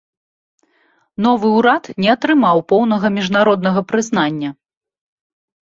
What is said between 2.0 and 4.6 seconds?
не атрымаў поўнага міжнароднага прызнання.